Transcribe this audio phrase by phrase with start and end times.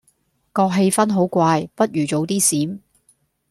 [0.51, 2.79] 個氣氛好怪，不如早啲閃